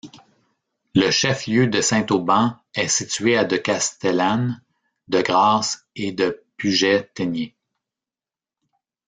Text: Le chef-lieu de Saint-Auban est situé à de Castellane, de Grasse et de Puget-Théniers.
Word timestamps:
Le 0.95 1.11
chef-lieu 1.11 1.67
de 1.67 1.79
Saint-Auban 1.79 2.55
est 2.73 2.87
situé 2.87 3.37
à 3.37 3.45
de 3.45 3.55
Castellane, 3.55 4.59
de 5.09 5.21
Grasse 5.21 5.85
et 5.95 6.11
de 6.11 6.41
Puget-Théniers. 6.57 7.53